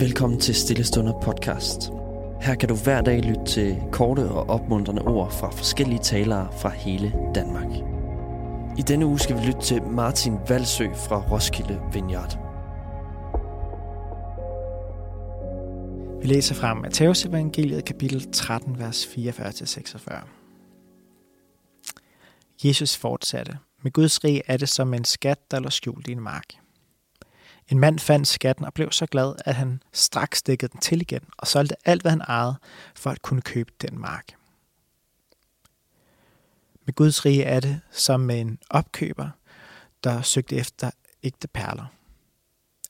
[0.00, 1.90] Velkommen til Stillestunder podcast.
[2.40, 6.68] Her kan du hver dag lytte til korte og opmuntrende ord fra forskellige talere fra
[6.68, 7.66] hele Danmark.
[8.78, 12.38] I denne uge skal vi lytte til Martin Valsø fra Roskilde Vineyard.
[16.22, 20.26] Vi læser fra Matteus evangeliet kapitel 13, vers 44-46.
[22.64, 23.58] Jesus fortsatte.
[23.82, 26.67] Med Guds rig er det som en skat, der lå skjult i en mark.
[27.68, 31.22] En mand fandt skatten og blev så glad, at han straks dækkede den til igen
[31.36, 32.56] og solgte alt, hvad han ejede,
[32.94, 34.28] for at kunne købe den mark.
[36.84, 39.28] Med Guds rige er det som med en opkøber,
[40.04, 40.90] der søgte efter
[41.22, 41.86] ægte perler.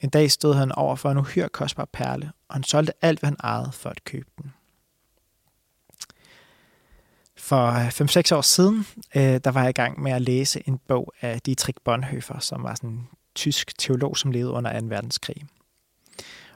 [0.00, 3.30] En dag stod han over for en uhyre kostbar perle, og han solgte alt, hvad
[3.30, 4.52] han ejede, for at købe den.
[7.36, 7.88] For øh,
[8.32, 11.40] 5-6 år siden, øh, der var jeg i gang med at læse en bog af
[11.40, 14.86] Dietrich Bonhoeffer, som var sådan en tysk teolog, som levede under 2.
[14.86, 15.44] verdenskrig.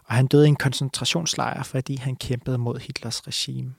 [0.05, 3.75] Og han døde i en koncentrationslejr, fordi han kæmpede mod Hitlers regime.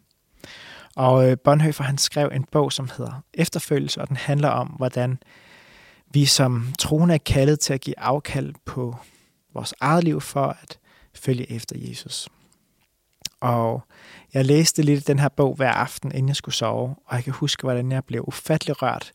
[0.95, 5.19] Og øh, Bonhoeffer han skrev en bog, som hedder Efterfølgelse, og den handler om, hvordan
[6.13, 8.95] vi som troende er kaldet til at give afkald på
[9.53, 10.79] vores eget liv for at
[11.13, 12.29] følge efter Jesus.
[13.39, 13.83] Og
[14.33, 17.33] jeg læste lidt den her bog hver aften, inden jeg skulle sove, og jeg kan
[17.33, 19.11] huske, hvordan jeg blev ufattelig rørt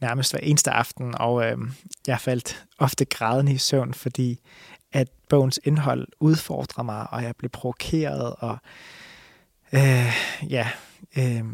[0.00, 1.58] nærmest hver eneste aften, og øh,
[2.06, 4.40] jeg faldt ofte grædende i søvn, fordi
[4.92, 8.58] at bogens indhold udfordrer mig, og jeg blev provokeret, og
[9.72, 10.12] øh,
[10.50, 10.68] ja,
[11.18, 11.44] øh,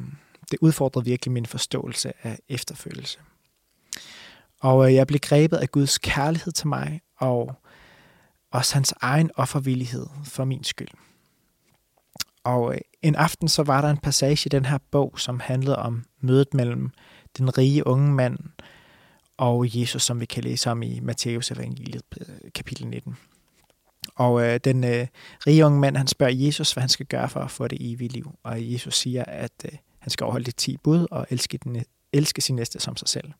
[0.50, 3.18] det udfordrede virkelig min forståelse af efterfølgelse.
[4.60, 7.54] Og øh, jeg blev grebet af Guds kærlighed til mig, og
[8.52, 10.88] også hans egen offervillighed for min skyld.
[12.44, 15.78] Og øh, en aften så var der en passage i den her bog, som handlede
[15.78, 16.90] om mødet mellem
[17.38, 18.38] den rige unge mand
[19.36, 23.16] og Jesus, som vi kan læse om i Matteus evangeliet øh, kapitel 19.
[24.16, 25.06] Og øh, den øh,
[25.46, 28.08] rige unge mand, han spørger Jesus, hvad han skal gøre for at få det evige
[28.08, 28.34] liv.
[28.42, 32.42] Og Jesus siger, at øh, han skal overholde de ti bud og elske, den, elske
[32.42, 33.32] sin næste som sig selv.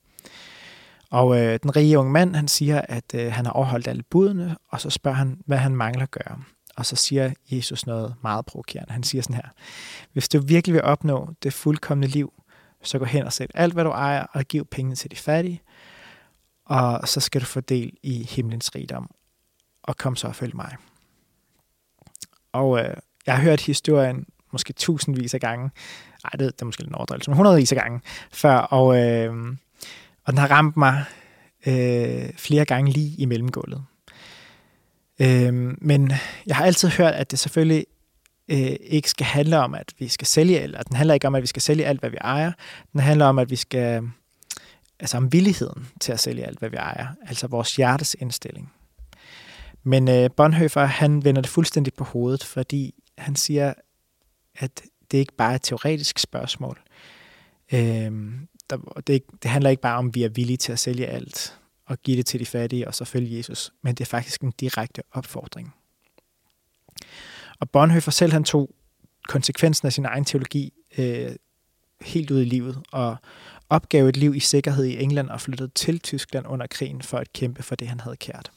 [1.11, 4.57] Og øh, den rige unge mand, han siger, at øh, han har overholdt alle budene,
[4.69, 6.43] og så spørger han, hvad han mangler at gøre.
[6.77, 8.93] Og så siger Jesus noget meget provokerende.
[8.93, 9.49] Han siger sådan her,
[10.13, 12.33] hvis du virkelig vil opnå det fuldkommende liv,
[12.85, 15.63] så gå hen og sæt alt, hvad du ejer, og giv pengene til de fattige,
[16.65, 19.11] og så skal du få del i himlens rigdom,
[19.83, 20.77] og kom så og følg mig.
[22.53, 22.97] Og øh,
[23.27, 25.71] jeg har hørt historien måske tusindvis af gange,
[26.25, 28.01] nej, det, det er måske lidt overdrivelse, men hundredvis af gange
[28.33, 29.57] før, og, øh,
[30.25, 31.05] og den har ramt mig
[31.67, 33.85] øh, flere gange lige i mellemgulvet.
[35.21, 36.13] Øh, men
[36.47, 37.87] jeg har altid hørt, at det selvfølgelig
[38.49, 41.43] øh, ikke skal handle om, at vi skal sælge, eller den handler ikke om, at
[41.43, 42.53] vi skal sælge alt, hvad vi ejer.
[42.93, 44.03] Den handler om, at vi skal,
[45.01, 47.07] altså om villigheden til at sælge alt, hvad vi ejer.
[47.27, 48.73] Altså vores hjertes indstilling.
[49.83, 53.75] Men øh, Bonhoeffer, han vender det fuldstændig på hovedet, fordi han siger,
[54.59, 56.81] at det ikke bare er et teoretisk spørgsmål.
[57.73, 58.13] Øh,
[58.71, 61.59] der, det, det handler ikke bare om, at vi er villige til at sælge alt
[61.87, 64.53] og give det til de fattige og så følge Jesus, men det er faktisk en
[64.61, 65.75] direkte opfordring.
[67.61, 68.75] Og Bonhoeffer selv, han tog
[69.29, 71.33] konsekvensen af sin egen teologi øh,
[72.01, 73.17] helt ud i livet, og
[73.69, 77.33] opgav et liv i sikkerhed i England og flyttede til Tyskland under krigen for at
[77.33, 78.53] kæmpe for det, han havde kært.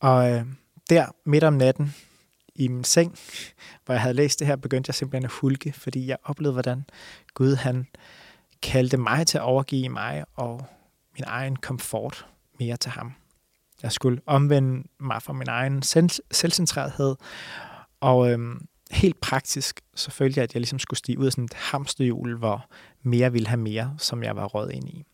[0.00, 0.46] Og øh,
[0.90, 1.94] der midt om natten
[2.54, 3.18] i min seng,
[3.84, 6.84] hvor jeg havde læst det her, begyndte jeg simpelthen at hulke, fordi jeg oplevede, hvordan
[7.34, 7.86] Gud han
[8.62, 10.66] kaldte mig til at overgive mig og
[11.14, 12.26] min egen komfort
[12.60, 13.14] mere til ham.
[13.82, 15.82] Jeg skulle omvende mig fra min egen
[16.30, 17.16] selvcentrerethed
[18.02, 21.44] og øhm, helt praktisk, så følte jeg, at jeg ligesom skulle stige ud af sådan
[21.44, 22.66] et hamsterhjul, hvor
[23.02, 25.04] mere ville have mere, som jeg var råd ind i.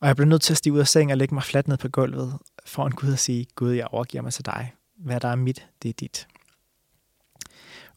[0.00, 1.76] Og jeg blev nødt til at stige ud af sengen og lægge mig fladt ned
[1.76, 4.74] på gulvet foran Gud og sige, Gud, jeg overgiver mig til dig.
[4.98, 6.28] Hvad der er mit, det er dit.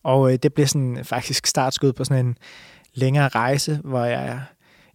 [0.04, 2.38] Og øh, det blev sådan faktisk startskud på sådan en
[2.94, 4.44] længere rejse, hvor jeg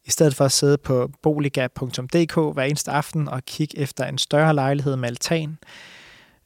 [0.05, 4.55] i stedet for at sidde på boliga.dk hver eneste aften og kigge efter en større
[4.55, 5.98] lejlighed med altan, øh,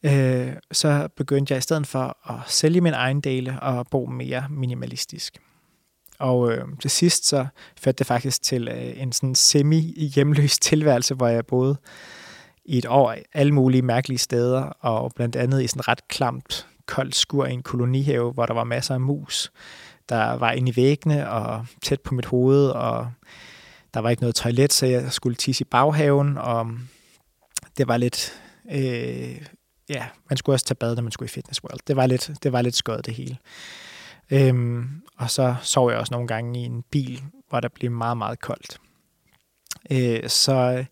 [0.03, 4.47] Øh, så begyndte jeg i stedet for at sælge min egen dele og bo mere
[4.51, 5.39] minimalistisk.
[6.19, 7.47] Og øh, til sidst så
[7.79, 11.77] førte det faktisk til øh, en sådan semi-hjemløs tilværelse, hvor jeg boede
[12.65, 17.15] i et år alle mulige mærkelige steder, og blandt andet i sådan ret klamt koldt
[17.15, 19.53] skur i en kolonihave, hvor der var masser af mus,
[20.09, 23.11] der var inde i væggene og tæt på mit hoved, og
[23.95, 26.71] der var ikke noget toilet, så jeg skulle tisse i baghaven, og
[27.77, 29.43] det var lidt øh,
[29.93, 31.81] ja, man skulle også tage bad, når man skulle i Fitness World.
[31.87, 33.39] Det var lidt, det var lidt skødt det hele.
[34.31, 38.17] Øhm, og så sov jeg også nogle gange i en bil, hvor der blev meget,
[38.17, 38.79] meget koldt.
[39.91, 40.85] Øh, så øh,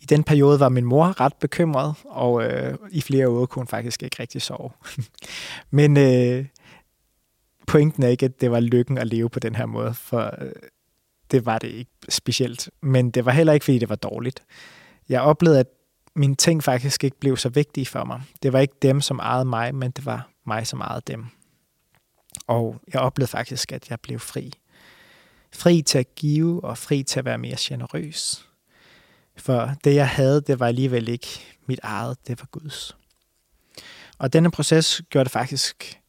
[0.00, 3.68] i den periode var min mor ret bekymret, og øh, i flere uger kunne hun
[3.68, 4.70] faktisk ikke rigtig sove.
[5.70, 6.46] Men øh,
[7.66, 10.52] pointen er ikke, at det var lykken at leve på den her måde, for øh,
[11.30, 12.70] det var det ikke specielt.
[12.80, 14.42] Men det var heller ikke, fordi det var dårligt.
[15.08, 15.66] Jeg oplevede, at
[16.18, 18.22] mine ting faktisk ikke blev så vigtige for mig.
[18.42, 21.26] Det var ikke dem, som ejede mig, men det var mig, som ejede dem.
[22.46, 24.52] Og jeg oplevede faktisk, at jeg blev fri.
[25.52, 28.48] Fri til at give, og fri til at være mere generøs.
[29.36, 31.28] For det, jeg havde, det var alligevel ikke
[31.66, 32.96] mit eget, det var Guds.
[34.18, 36.00] Og denne proces gjorde det faktisk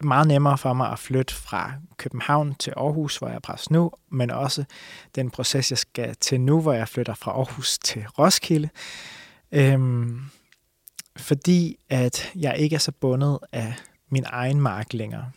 [0.00, 3.90] meget nemmere for mig at flytte fra København til Aarhus, hvor jeg er præst nu,
[4.10, 4.64] men også
[5.14, 8.68] den proces, jeg skal til nu, hvor jeg flytter fra Aarhus til Roskilde.
[9.52, 10.20] Øhm,
[11.16, 13.74] fordi at jeg ikke er så bundet af
[14.08, 15.30] min egen mark længere.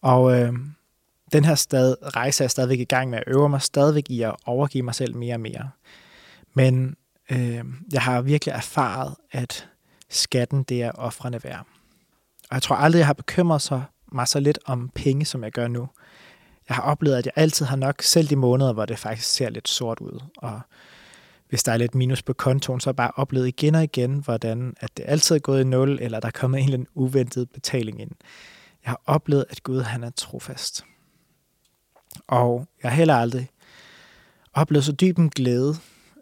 [0.00, 0.52] Og øh,
[1.32, 4.22] den her stad, rejse er jeg stadigvæk i gang med at øve mig stadigvæk i
[4.22, 5.70] at overgive mig selv mere og mere.
[6.54, 6.96] Men
[7.30, 9.68] øh, jeg har virkelig erfaret, at
[10.08, 11.66] skatten det er offrende værd.
[12.50, 13.82] Og jeg tror aldrig, jeg har bekymret
[14.12, 15.88] mig så lidt om penge, som jeg gør nu.
[16.68, 19.50] Jeg har oplevet, at jeg altid har nok, selv de måneder, hvor det faktisk ser
[19.50, 20.20] lidt sort ud.
[20.36, 20.60] Og
[21.50, 24.18] hvis der er lidt minus på kontoen, så har jeg bare oplevet igen og igen,
[24.18, 26.88] hvordan at det altid er gået i nul, eller der er kommet en eller anden
[26.94, 28.10] uventet betaling ind.
[28.84, 30.84] Jeg har oplevet, at Gud han er trofast.
[32.26, 33.50] Og jeg har heller aldrig
[34.52, 35.74] oplevet så dyb en glæde,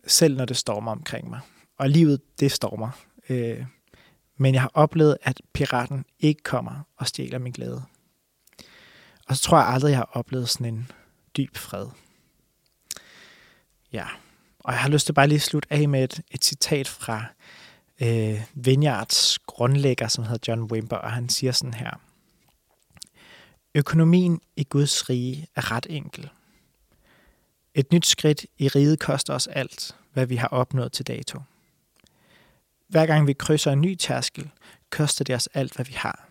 [0.06, 1.40] selv når det stormer omkring mig.
[1.78, 2.90] Og livet, det stormer.
[3.28, 3.64] Øh,
[4.36, 7.82] men jeg har oplevet, at piraten ikke kommer og stjæler min glæde.
[9.28, 10.90] Og så tror jeg aldrig, jeg har oplevet sådan en
[11.36, 11.86] dyb fred.
[13.92, 14.06] Ja,
[14.69, 17.25] og jeg har lyst til bare lige at slutte af med et, et citat fra
[18.03, 21.91] øh, Vineyards grundlægger, som hedder John Wimber, og han siger sådan her.
[23.75, 26.31] Økonomien i Guds rige er ret enkel.
[27.75, 31.41] Et nyt skridt i riget koster os alt, hvad vi har opnået til dato.
[32.88, 34.50] Hver gang vi krydser en ny tærskel,
[34.91, 36.29] koster det os alt, hvad vi har.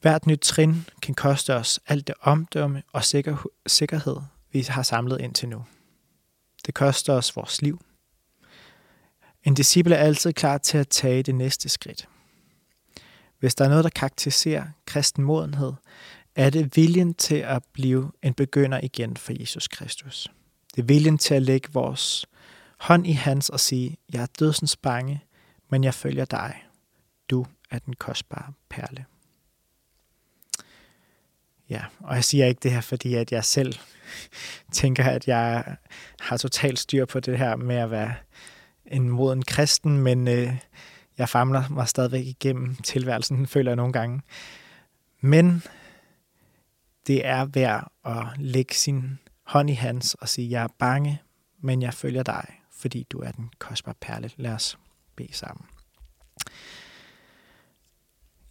[0.00, 4.16] Hvert nyt trin kan koste os alt det omdømme og sikker, sikkerhed,
[4.52, 5.64] vi har samlet indtil nu.
[6.66, 7.80] Det koster os vores liv.
[9.44, 12.08] En disciple er altid klar til at tage det næste skridt.
[13.38, 15.72] Hvis der er noget, der karakteriserer kristen modenhed,
[16.36, 20.28] er det viljen til at blive en begynder igen for Jesus Kristus.
[20.74, 22.26] Det er viljen til at lægge vores
[22.78, 25.24] hånd i hans og sige, jeg er dødsens bange,
[25.70, 26.62] men jeg følger dig.
[27.30, 29.04] Du er den kostbare perle.
[31.70, 33.74] Ja, og jeg siger ikke det her, fordi at jeg selv
[34.72, 35.76] tænker, at jeg
[36.20, 38.14] har totalt styr på det her med at være
[38.86, 40.56] en moden kristen, men øh,
[41.18, 44.22] jeg famler mig stadigvæk igennem tilværelsen, føler jeg nogle gange.
[45.20, 45.62] Men
[47.06, 51.22] det er værd at lægge sin hånd i hans og sige, jeg er bange,
[51.60, 52.46] men jeg følger dig,
[52.76, 54.30] fordi du er den kostbare perle.
[54.36, 54.78] Lad os
[55.16, 55.66] bede sammen.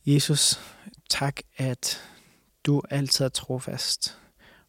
[0.06, 0.59] Jesus,
[1.09, 2.04] tak, at
[2.65, 4.18] du altid er trofast,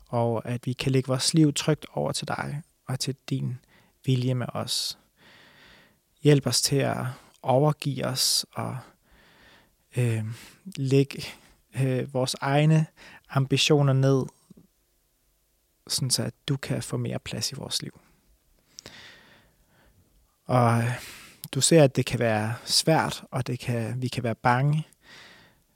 [0.09, 3.59] og at vi kan lægge vores liv trygt over til dig og til din
[4.05, 4.99] vilje med os.
[6.23, 6.97] Hjælp os til at
[7.43, 8.79] overgive os og
[9.97, 10.25] øh,
[10.77, 11.25] lægge
[11.81, 12.87] øh, vores egne
[13.29, 14.27] ambitioner ned,
[15.89, 18.01] sådan så at du kan få mere plads i vores liv.
[20.45, 20.91] Og øh,
[21.53, 24.87] du ser, at det kan være svært, og det kan, vi kan være bange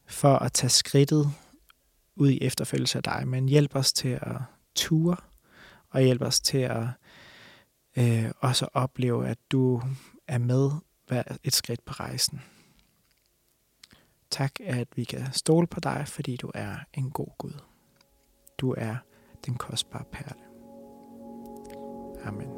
[0.07, 1.33] for at tage skridtet
[2.19, 4.37] ud i efterfølgelse af dig, men hjælp os til at
[4.75, 5.17] ture,
[5.91, 6.87] og hjælp os til at
[7.97, 9.83] øh, også opleve, at du
[10.29, 10.71] er med
[11.07, 12.41] hver et skridt på rejsen.
[14.31, 17.61] Tak, at vi kan stole på dig, fordi du er en god Gud.
[18.59, 18.97] Du er
[19.47, 20.43] den kostbare perle.
[22.25, 22.49] Amen.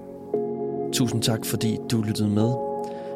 [0.93, 2.69] Tusind tak, fordi du lyttede med.